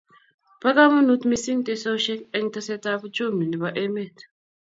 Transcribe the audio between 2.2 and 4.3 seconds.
eng tesetaet ab uchumi nebo emet